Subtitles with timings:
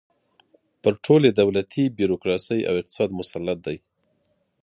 [0.81, 3.77] پر ټولې دولتي بیروکراسۍ او اقتصاد مسلط دی.